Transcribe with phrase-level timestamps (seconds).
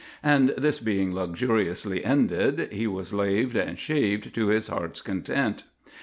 [0.23, 5.61] And this being luxuriously ended, he was laved and shaved to his heart's content.